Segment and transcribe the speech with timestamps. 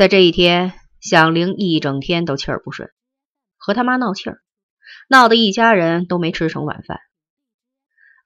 [0.00, 2.88] 在这一天，响铃一整天都气儿不顺，
[3.58, 4.40] 和他妈闹气儿，
[5.10, 7.00] 闹得一家人都没吃成晚饭。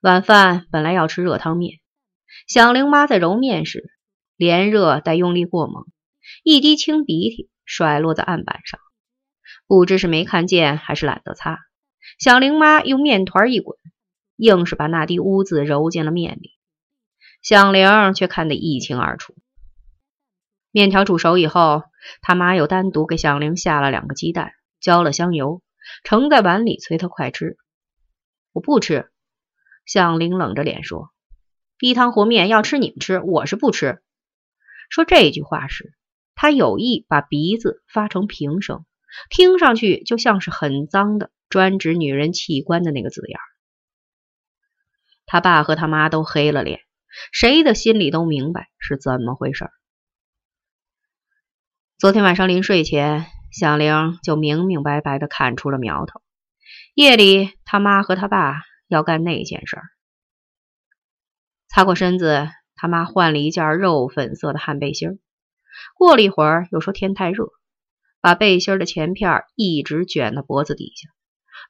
[0.00, 1.80] 晚饭本来要吃热汤面，
[2.46, 3.90] 响铃妈在揉面时，
[4.36, 5.84] 连热带用力过猛，
[6.44, 8.78] 一滴清鼻涕甩落在案板上，
[9.66, 11.58] 不知是没看见还是懒得擦。
[12.20, 13.76] 响铃妈用面团一滚，
[14.36, 16.52] 硬是把那滴污渍揉进了面里。
[17.42, 19.34] 响铃却看得一清二楚。
[20.74, 21.84] 面条煮熟以后，
[22.20, 25.62] 他妈又单独给响铃下了两个鸡蛋，浇了香油，
[26.02, 27.56] 盛在碗里，催他快吃。
[28.52, 29.08] 我不吃。
[29.86, 31.10] 响铃冷着脸说
[31.78, 34.02] ：“低汤和面要吃你们吃，我是不吃。”
[34.90, 35.94] 说这句话时，
[36.34, 38.84] 他有意把鼻子发成平声，
[39.30, 43.38] 听上去就像是很脏的、专指女人器官的那个字眼。
[45.24, 46.80] 他爸和他妈都黑了脸，
[47.30, 49.70] 谁的心里都明白是怎么回事。
[52.04, 56.20] 昨天晚上临睡前，响铃就明明白白的看出了苗头。
[56.92, 58.60] 夜里，他妈和他爸。
[58.88, 59.84] 要干那件事儿，
[61.66, 65.18] 擦过身子，他妈换了一件肉粉色的汗背心。
[65.96, 67.48] 过了一会儿，又说天太热，
[68.20, 71.08] 把背心的前片一直卷到脖子底下，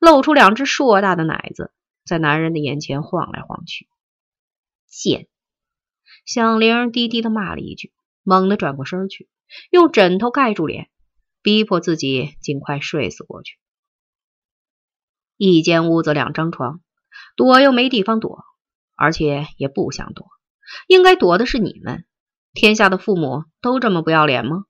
[0.00, 1.72] 露出两只硕大的奶子，
[2.04, 3.86] 在男人的眼前晃来晃去。
[4.88, 5.28] 贱！
[6.26, 7.92] 响铃低低的骂了一句，
[8.24, 9.28] 猛地转过身去，
[9.70, 10.90] 用枕头盖住脸，
[11.42, 13.58] 逼迫自己尽快睡死过去。
[15.36, 16.80] 一间屋子，两张床。
[17.36, 18.44] 躲又没地方躲，
[18.96, 20.28] 而且也不想躲。
[20.86, 22.06] 应该躲的是你们，
[22.52, 24.64] 天下的父母都这么不要脸吗？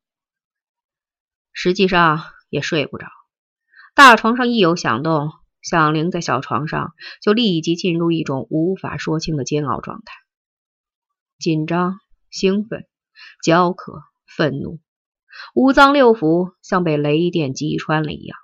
[1.53, 3.07] 实际上也睡不着。
[3.95, 5.31] 大床上一有响动，
[5.63, 10.15] 响铃在小床上就立即进入一种无法说清的煎熬状态：
[11.39, 12.87] 紧张、兴奋、
[13.43, 14.03] 焦渴、
[14.37, 14.81] 愤怒，
[15.55, 18.37] 五脏六腑像被雷电击穿了一样。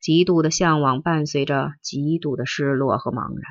[0.00, 3.44] 极度的向往伴随着极度的失落和茫然，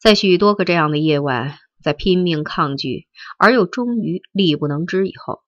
[0.00, 5.42] 在许多个这样的夜晚，在拼命抗拒而又终于力不能支以后，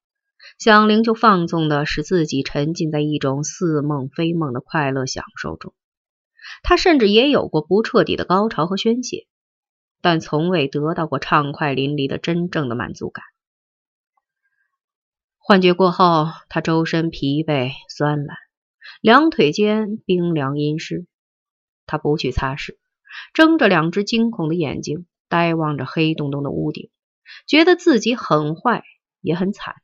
[0.58, 5.72] 响铃就放纵的使自己沉浸在一种似梦非梦的快乐享受中。
[6.64, 9.28] 他甚至也有过不彻底的高潮和宣泄，
[10.00, 13.24] 但从未得到过畅快淋漓的真正的满足感。
[15.42, 18.36] 幻觉过后，他周身疲惫酸懒。
[19.00, 21.06] 两腿间冰凉阴湿，
[21.86, 22.76] 他不去擦拭，
[23.32, 26.90] 睁着两只惊恐的眼睛，呆望着黑洞洞的屋顶，
[27.46, 28.84] 觉得自己很坏，
[29.22, 29.76] 也很惨，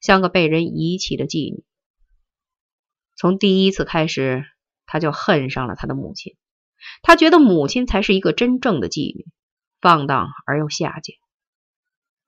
[0.00, 1.64] 像个被人遗弃的妓女。
[3.16, 4.44] 从第一次开始，
[4.84, 6.36] 他就恨上了他的母亲。
[7.02, 9.26] 他觉得母亲才是一个真正的妓女，
[9.80, 11.16] 放荡而又下贱。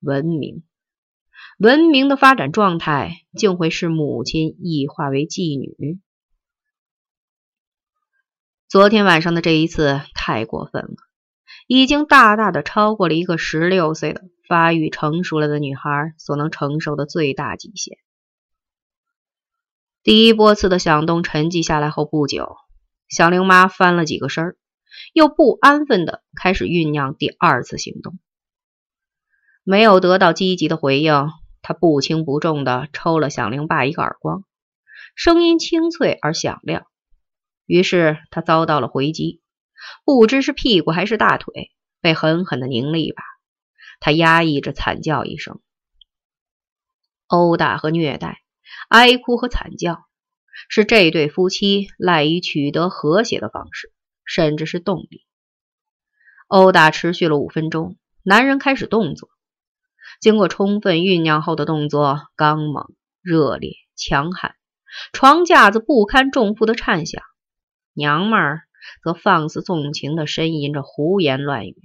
[0.00, 0.65] 文明。
[1.59, 5.99] 文明的发展状态竟会使母亲异化为妓女。
[8.69, 10.97] 昨天晚上的这一次太过分了，
[11.67, 17.97] 已经大大的超过了一个十六岁的发育成熟了的女孩所能承受的最大极限。
[20.03, 22.55] 第一波次的响动沉寂下来后不久，
[23.09, 24.56] 小玲妈翻了几个身儿，
[25.15, 28.19] 又不安分的开始酝酿第二次行动。
[29.65, 31.31] 没有得到积极的回应。
[31.62, 34.44] 他不轻不重地抽了响铃爸一个耳光，
[35.15, 36.87] 声音清脆而响亮。
[37.67, 39.41] 于是他遭到了回击，
[40.05, 43.22] 不知是屁股还是大腿，被狠狠地拧了一把。
[43.99, 45.61] 他压抑着惨叫一声，
[47.27, 48.43] 殴打和虐待，
[48.88, 50.05] 哀哭和惨叫，
[50.69, 53.93] 是这对夫妻赖以取得和谐的方式，
[54.25, 55.25] 甚至是动力。
[56.47, 59.31] 殴打持续了五分钟，男人开始动作。
[60.21, 64.56] 经过充分酝酿后的动作，刚猛、热烈、强悍，
[65.12, 67.22] 床架子不堪重负的颤响，
[67.93, 68.62] 娘们儿
[69.03, 71.76] 则放肆纵情地呻吟着胡言乱语。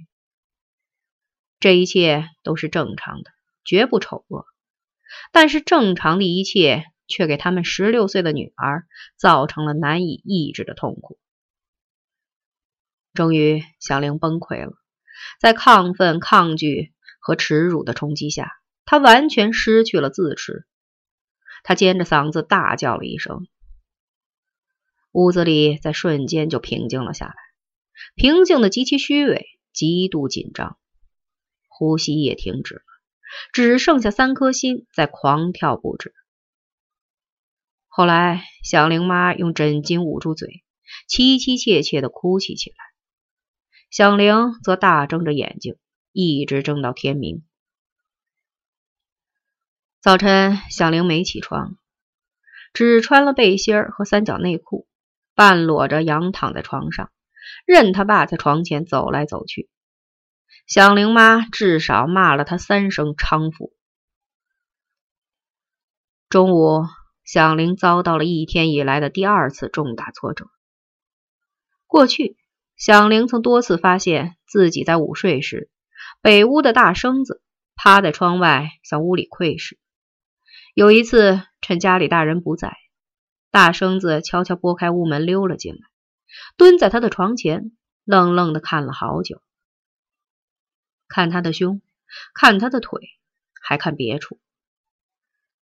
[1.60, 3.30] 这一切都是正常的，
[3.64, 4.46] 绝不丑恶。
[5.30, 8.86] 但是正常的一切却给他们十六岁的女儿
[9.16, 11.18] 造成了难以抑制的痛苦。
[13.12, 14.72] 终于，小玲崩溃了，
[15.38, 16.94] 在亢奋、抗拒。
[17.22, 18.50] 和耻辱的冲击下，
[18.84, 20.66] 他完全失去了自持。
[21.62, 23.46] 他尖着嗓子大叫了一声，
[25.12, 27.34] 屋子里在瞬间就平静了下来，
[28.16, 30.76] 平静的极其虚伪，极度紧张，
[31.68, 32.82] 呼吸也停止了，
[33.52, 36.12] 只剩下三颗心在狂跳不止。
[37.86, 40.64] 后来，响铃妈用枕巾捂住嘴，
[41.08, 42.76] 凄凄切切的哭泣起来，
[43.90, 45.76] 响铃则大睁着眼睛。
[46.12, 47.42] 一直争到天明。
[50.00, 51.76] 早晨，小玲没起床，
[52.72, 54.86] 只穿了背心和三角内裤，
[55.34, 57.10] 半裸着仰躺在床上，
[57.66, 59.70] 任他爸在床前走来走去。
[60.66, 63.72] 响铃妈至少骂了他三声娼妇。
[66.28, 66.84] 中午，
[67.24, 70.46] 响铃遭到了一天以来的第二次重大挫折。
[71.86, 72.36] 过去，
[72.76, 75.70] 响铃曾多次发现自己在午睡时，
[76.22, 77.42] 北屋的大生子
[77.74, 79.76] 趴在窗外向屋里窥视。
[80.72, 82.76] 有一次，趁家里大人不在，
[83.50, 85.80] 大生子悄悄拨开屋门溜了进来，
[86.56, 89.42] 蹲在他的床前，愣愣的看了好久，
[91.08, 91.82] 看他的胸，
[92.34, 93.00] 看他的腿，
[93.60, 94.38] 还看别处。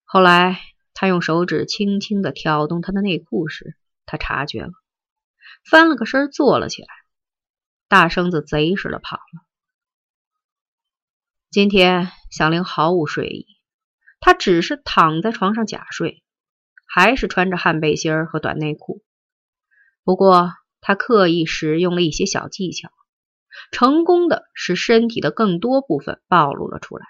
[0.02, 0.60] 后来，
[0.92, 3.76] 他用手指轻轻的挑动他的内裤时，
[4.06, 4.72] 他察觉了，
[5.64, 6.88] 翻了个身坐了起来。
[7.86, 9.47] 大生子贼似的跑了。
[11.50, 13.46] 今天，小玲毫无睡意。
[14.20, 16.22] 他只是躺在床上假睡，
[16.84, 19.02] 还是穿着汗背心和短内裤。
[20.04, 20.52] 不过，
[20.82, 22.90] 他刻意使用了一些小技巧，
[23.72, 27.06] 成功的使身体的更多部分暴露了出来。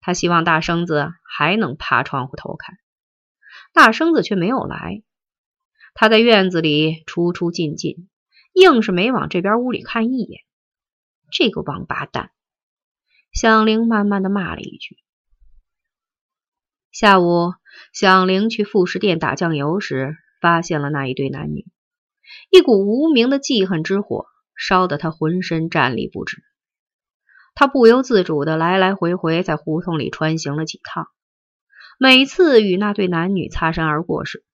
[0.00, 2.78] 他希望大生子还能爬窗户偷看，
[3.72, 5.04] 大生子却没有来。
[5.94, 8.08] 他在院子里出出进进，
[8.54, 10.42] 硬是没往这边屋里看一眼。
[11.30, 12.32] 这个王八蛋！
[13.32, 14.96] 响铃慢慢的骂了一句。
[16.90, 17.54] 下午，
[17.92, 21.66] 响铃去副食店打酱油时，发现了那一对男女。
[22.50, 26.42] 一股无名的记恨之火烧得他浑身战栗不止。
[27.54, 31.08] 他不由自主的来来回回在胡同里穿行了几趟。
[31.98, 34.44] 每次与那对男女擦身而过时，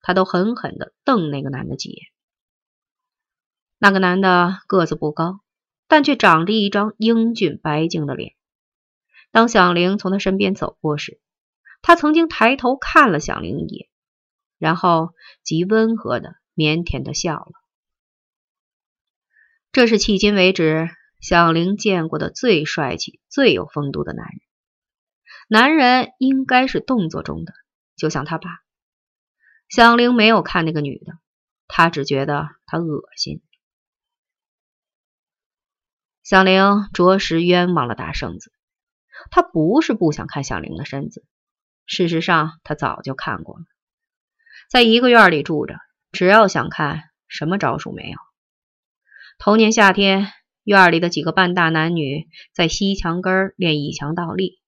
[0.00, 2.06] 他都狠狠的瞪那个男的几眼。
[3.78, 5.40] 那个男的个子不高，
[5.86, 8.34] 但却长着一张英俊白净的脸。
[9.30, 11.20] 当响铃从他身边走过时，
[11.82, 13.88] 他曾经抬头看了响铃一眼，
[14.58, 17.52] 然后极温和的、腼腆的笑了。
[19.72, 20.88] 这是迄今为止
[21.20, 24.40] 响铃见过的最帅气、最有风度的男人。
[25.48, 27.52] 男人应该是动作中的，
[27.96, 28.60] 就像他爸。
[29.68, 31.18] 响铃没有看那个女的，
[31.66, 33.42] 他只觉得她恶心。
[36.24, 38.50] 响铃着实冤枉了大圣子，
[39.30, 41.22] 他不是不想看响铃的身子。
[41.84, 43.64] 事实上，他早就看过了。
[44.70, 45.76] 在一个院里住着，
[46.12, 48.16] 只要想看，什么招数没有。
[49.38, 50.28] 头年夏天，
[50.62, 54.60] 院里的几个半大男女在西墙根练一墙倒立，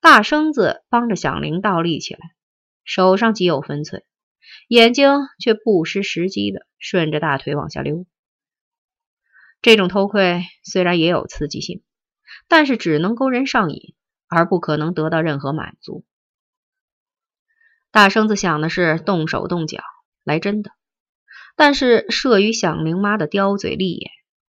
[0.00, 2.20] 大生子帮着响铃倒立起来，
[2.84, 4.04] 手上极有分寸，
[4.68, 5.10] 眼睛
[5.40, 8.06] 却不失时机的顺着大腿往下溜。
[9.60, 11.82] 这种偷窥虽然也有刺激性，
[12.46, 13.94] 但是只能勾人上瘾，
[14.28, 16.04] 而不可能得到任何满足。
[17.90, 19.82] 大生子想的是动手动脚
[20.22, 20.70] 来真的，
[21.56, 24.10] 但是慑于响铃妈的刁嘴利眼，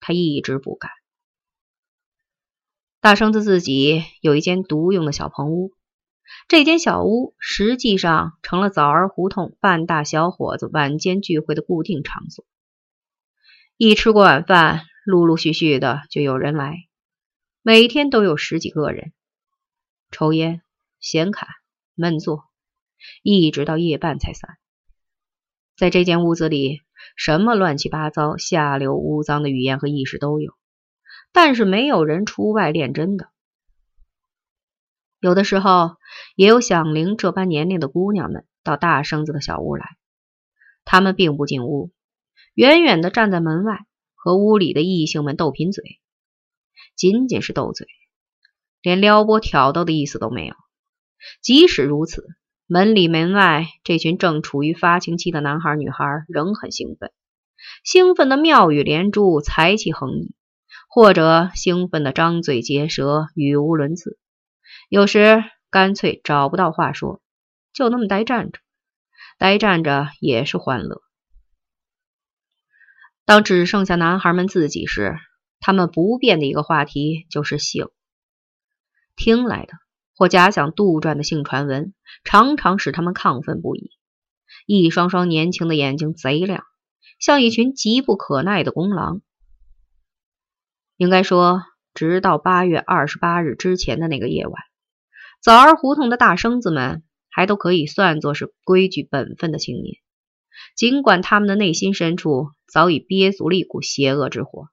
[0.01, 0.91] 他一直不敢。
[3.01, 5.73] 大生子自己有一间独用的小棚屋，
[6.49, 12.45] 这间小屋实际上成了枣儿胡同半大小伙子晚间聚会的固定场所。
[13.81, 16.89] 一吃过晚饭，陆陆续续的就有人来，
[17.63, 19.13] 每天都有十几个人，
[20.11, 20.63] 抽烟、
[20.99, 21.47] 闲侃、
[21.95, 22.43] 闷坐。
[23.23, 24.59] 一直到夜半才散。
[25.77, 26.83] 在这间屋子里，
[27.15, 30.55] 什么乱七八糟、下流污脏的语言和意识都有，
[31.31, 33.29] 但是没有人出外练真的。
[35.21, 35.95] 有的时候，
[36.35, 39.87] 也有响铃这般年龄的姑娘们到大生子的小屋来，
[40.85, 41.93] 她们并不进屋，
[42.59, 43.87] 远远的站在门外，
[44.17, 46.01] 和屋里的异性们斗贫嘴，
[46.97, 47.87] 仅仅是斗嘴，
[48.83, 50.57] 连撩拨挑逗的意思都没有。
[51.41, 52.27] 即使如此。
[52.67, 57.13] 门里门外，这群正处于发情期的男孩女孩仍很兴奋，
[57.85, 60.35] 兴奋的妙语连珠，才气横溢，
[60.89, 64.19] 或者兴奋的张嘴结舌，语无伦次。
[64.89, 67.23] 有时干脆找不到话说，
[67.73, 68.59] 就那么呆站着，
[69.39, 71.01] 呆站着也是欢乐。
[73.29, 75.19] 当只剩下男孩们自己时，
[75.61, 77.89] 他们不变的一个话题就是性，
[79.17, 79.75] 听来的。
[80.17, 81.93] 或假想杜撰的性传闻，
[82.25, 83.91] 常常使他们亢奋不已。
[84.65, 86.65] 一双双年轻的眼睛贼亮，
[87.21, 89.21] 像一群急不可耐的公狼。
[90.97, 91.61] 应该说，
[91.93, 94.55] 直到八月二十八日之前的那个夜晚，
[95.43, 99.99] 枣儿胡同的大生子们还都可以算作是规矩本分的青年，
[100.79, 104.71] 尽管他们的内心深处早已憋足了一股邪恶之火。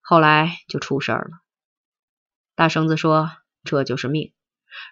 [0.00, 1.42] 后来就出事儿了。
[2.54, 3.30] 大生子说。
[3.64, 4.34] 这就是命，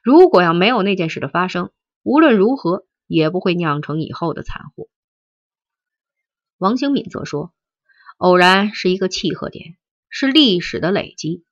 [0.04, 1.72] 如果要没有那件事的发生，
[2.04, 4.88] 无论如何也不会酿成以后的惨祸。
[6.56, 7.52] 王兴敏则说
[8.16, 9.76] ：“偶然是一个契合点，
[10.08, 11.44] 是历史的累积，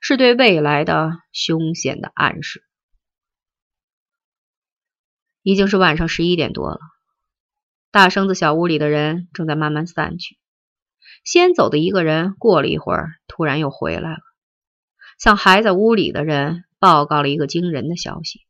[0.00, 2.64] 是对未来的凶险的暗示。”
[5.44, 6.80] 已经是晚上十一点多了，
[7.92, 10.38] 大生子小屋里的人正在慢慢散去。
[11.24, 14.18] 先走的一个人过了一会儿，突然又回来了，
[15.18, 18.46] 向还在屋里的人报告了一个惊人的消息：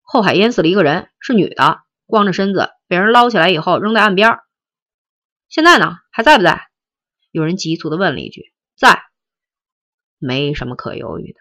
[0.00, 4.38] 后海淹死了一个人，是女的，光着身子，被人捞起来以后扔在岸边。
[5.50, 6.68] 现在呢，还在不在？
[7.30, 9.02] 有人急促的问了一句：“在。”
[10.18, 11.38] 没什么可犹豫的，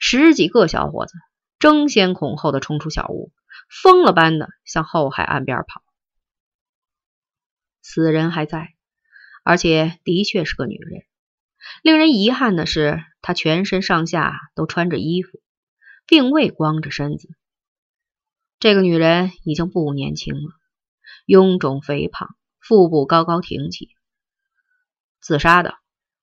[0.00, 1.12] 十几个小伙子。
[1.58, 3.32] 争先恐后的冲出小屋，
[3.68, 5.82] 疯了般的向后海岸边跑。
[7.82, 8.74] 死人还在，
[9.44, 11.04] 而且的确是个女人。
[11.82, 15.40] 令人遗憾的是，她全身上下都穿着衣服，
[16.06, 17.28] 并未光着身子。
[18.58, 20.50] 这个女人已经不年轻了，
[21.26, 23.90] 臃肿肥胖，腹部高高挺起。
[25.20, 25.74] 自杀的，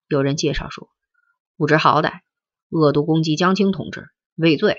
[0.07, 0.89] 有人介绍说，
[1.57, 2.21] 不知好歹，
[2.69, 4.77] 恶毒攻击江青同志，畏罪。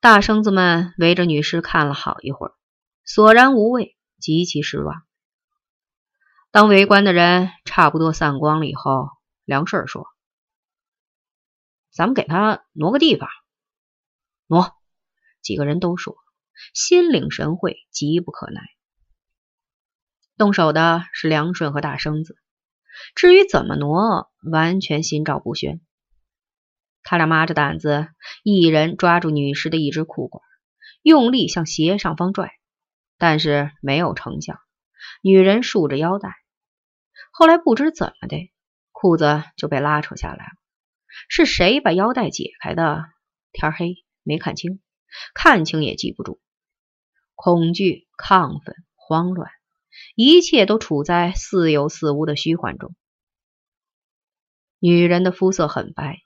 [0.00, 2.54] 大生子们围着女尸看了好一会儿，
[3.04, 5.02] 索然无味，极其失望。
[6.50, 9.10] 当围观的人差不多散光了以后，
[9.44, 10.06] 梁顺说
[11.92, 13.28] ：“咱们给他挪个地方。”
[14.48, 14.74] 挪。
[15.42, 16.16] 几个人都说，
[16.72, 18.62] 心领神会，急不可耐。
[20.38, 22.38] 动手的是梁顺和大生子，
[23.14, 25.82] 至于怎么挪，完全心照不宣。
[27.02, 28.08] 他俩抹着胆子，
[28.42, 30.42] 一人抓住女尸的一只裤管，
[31.02, 32.52] 用力向斜上方拽，
[33.18, 34.58] 但是没有成效。
[35.22, 36.34] 女人束着腰带，
[37.32, 38.50] 后来不知怎么的，
[38.92, 40.52] 裤子就被拉扯下来了。
[41.28, 43.04] 是谁把腰带解开的？
[43.52, 44.80] 天黑没看清，
[45.34, 46.40] 看清也记不住。
[47.34, 49.50] 恐惧、亢奋、慌乱，
[50.14, 52.94] 一切都处在似有似无的虚幻中。
[54.78, 56.20] 女人的肤色很白。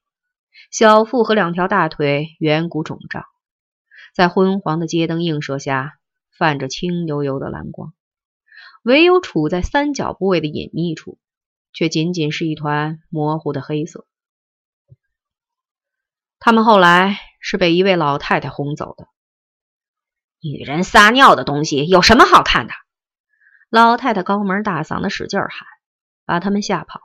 [0.70, 3.24] 小腹和两条大腿圆鼓肿胀，
[4.14, 5.98] 在昏黄的街灯映射下，
[6.30, 7.92] 泛着青幽幽的蓝光。
[8.82, 11.18] 唯有处在三角部位的隐秘处，
[11.72, 14.06] 却仅仅是一团模糊的黑色。
[16.38, 19.08] 他们后来是被一位老太太轰走的。
[20.40, 22.74] 女人撒尿的东西有什么好看的？
[23.70, 25.50] 老太太高门大嗓的使劲喊，
[26.26, 27.04] 把他们吓跑了。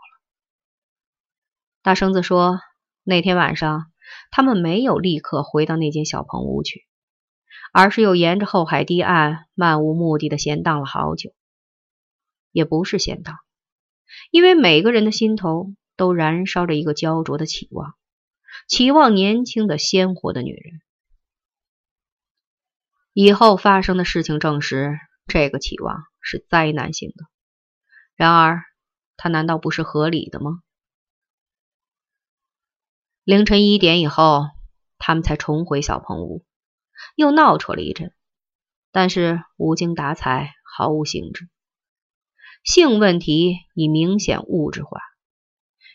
[1.82, 2.60] 大生子说。
[3.09, 3.91] 那天晚上，
[4.29, 6.85] 他们没有立刻回到那间小棚屋去，
[7.73, 11.31] 而是又沿着后海堤岸漫无目的的闲荡了好久。
[12.51, 13.39] 也不是闲荡，
[14.29, 17.95] 因为每个人的心头都燃烧着一个焦灼的期望，
[18.67, 20.79] 期望年轻的鲜活的女人。
[23.13, 27.25] 以后发生的事情证实，这个期望是灾难性的。
[28.15, 28.61] 然而，
[29.17, 30.59] 它难道不是合理的吗？
[33.29, 34.48] 凌晨一点以后，
[34.98, 36.43] 他们才重回小棚屋，
[37.15, 38.12] 又闹扯了一阵，
[38.91, 41.48] 但是无精打采，毫无兴致。
[42.63, 45.00] 性问题已明显物质化，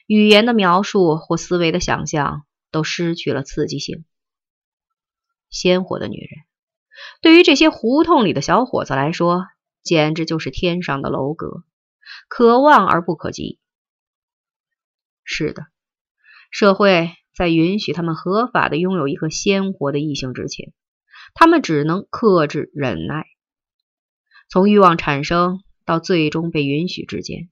[0.06, 4.04] 语言的描述或思维的想象都失去了刺激性。
[5.50, 6.44] 鲜活的女人，
[7.20, 9.48] 对于这些胡同里的小伙子来说，
[9.82, 11.64] 简直就是天上的楼阁，
[12.28, 13.58] 可望而不可及。
[15.24, 15.66] 是的，
[16.52, 17.16] 社会。
[17.34, 20.72] 在允许他们合法的拥有一个鲜活的异性之前，
[21.34, 23.26] 他们只能克制忍耐。
[24.48, 27.50] 从欲望产生到最终被允许之间，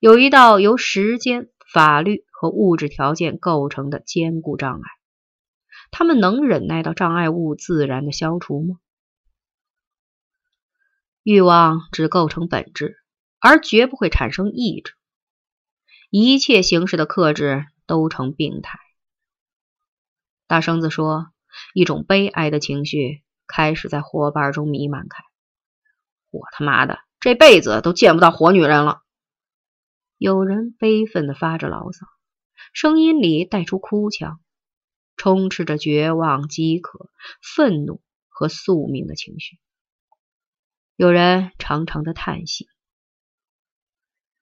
[0.00, 4.90] 有一道由时间、法律和物质条件构成的坚固障碍。
[5.90, 8.76] 他们能忍耐到障碍物自然的消除吗？
[11.22, 12.96] 欲望只构成本质，
[13.40, 14.94] 而绝不会产生意志。
[16.10, 18.78] 一切形式的克制都成病态。
[20.46, 21.26] 大生子说
[21.74, 25.24] ：“一种悲哀的情绪开始在伙伴中弥漫开。
[26.30, 29.02] 我他妈的这辈子都见不到活女人了。”
[30.18, 32.06] 有人悲愤的发着牢骚，
[32.72, 34.40] 声音里带出哭腔，
[35.16, 37.10] 充斥着绝望、饥渴、
[37.42, 39.58] 愤怒和宿命的情绪。
[40.94, 42.68] 有人长长的叹息。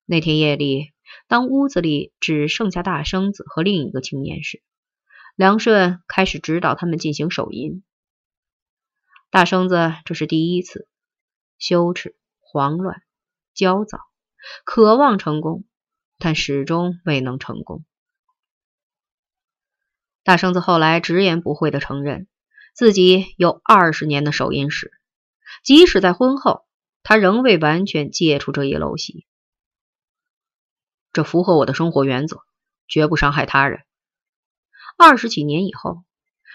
[0.04, 0.92] 那天夜里，
[1.26, 4.62] 当屋子里只剩下大生子和另一个青年时，
[5.36, 7.82] 梁顺开始指导他们进行手淫。
[9.30, 10.86] 大生子这是第一次，
[11.58, 13.02] 羞耻、慌乱、
[13.52, 13.98] 焦躁，
[14.64, 15.64] 渴望成功，
[16.18, 17.84] 但始终未能成功。
[20.22, 22.28] 大生子后来直言不讳地承认，
[22.72, 24.92] 自己有二十年的手淫史，
[25.64, 26.64] 即使在婚后，
[27.02, 29.26] 他仍未完全戒除这一陋习。
[31.12, 32.44] 这符合我的生活原则，
[32.86, 33.84] 绝不伤害他人。
[34.96, 36.04] 二十几年以后，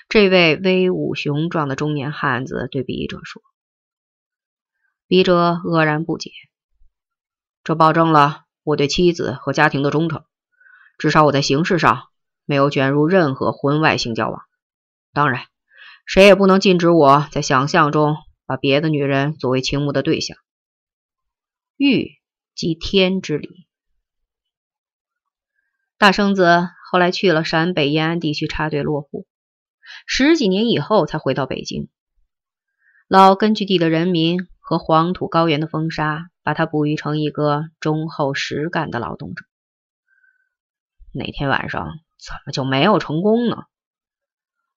[0.08, 3.42] 这位威武雄壮的中年汉子对笔者说
[5.08, 6.32] ：“笔者愕然不解，
[7.64, 10.24] 这保证了我对妻子和家庭的忠诚。
[10.98, 12.08] 至少我在形式上
[12.46, 14.42] 没有卷入任何婚外性交往。
[15.14, 15.46] 当然，
[16.06, 18.16] 谁也不能禁止我在想象中
[18.46, 20.38] 把别的女人作为倾慕的对象。
[21.76, 22.18] 欲
[22.56, 23.68] 即天之理。”
[26.00, 29.28] 大生子后来去了陕北延安地区插队落户，
[30.08, 31.88] 十几年以后才回到北京。
[33.08, 39.46] 老根据地的人民和黄土高原的风沙，把他哺育成一个忠厚实干的劳动者。
[41.14, 43.66] 那天晚上怎么就没有成功呢？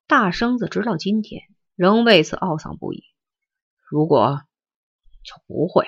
[0.07, 1.41] 大生子直到今天
[1.77, 3.05] 仍为此懊丧不已。
[3.89, 4.43] 如果
[5.25, 5.87] 就不会，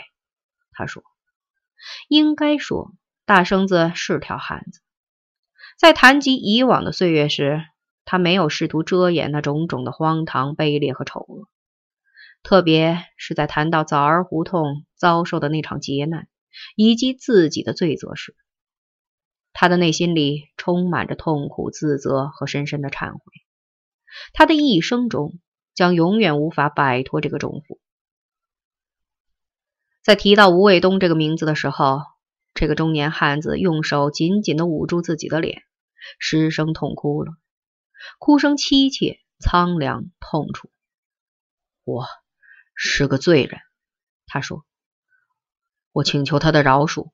[0.73, 1.03] 他说
[2.09, 2.95] ：“应该说，
[3.27, 4.81] 大生子是条汉子。”
[5.77, 7.63] 在谈及以往的岁月时，
[8.05, 11.49] 他没有试图遮掩那种种的荒唐、卑劣和丑恶。
[12.43, 16.29] 特别是在谈到枣儿胡同遭受的那场劫难
[16.77, 18.37] 以及自己的罪责时，
[19.53, 23.21] 他的内心里充满着痛苦、自责和深深的忏悔。
[24.33, 25.39] 他的一生中
[25.75, 27.81] 将永远无法摆脱这个重负。
[30.03, 32.03] 在提到吴卫东这个名字的时候，
[32.55, 35.65] 这个中年汉子用手紧紧地捂住自己的脸，
[36.21, 37.33] 失声痛哭了，
[38.21, 40.71] 哭声凄切、苍凉、痛楚。
[41.83, 42.07] 我
[42.77, 43.61] 是个罪人，
[44.27, 44.65] 他说。
[45.91, 47.11] 我请求他的饶恕。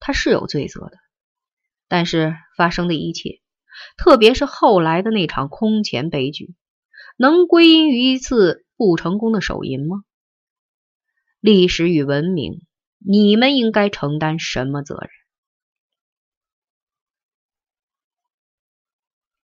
[0.00, 0.98] 他是有罪责的，
[1.88, 3.40] 但是发生的一切，
[3.96, 6.54] 特别是后来的那场空前悲剧，
[7.16, 10.04] 能归因于一次不成功的手淫吗？
[11.40, 12.65] 历史与文明。
[13.08, 15.25] 你们应该承担什么责任？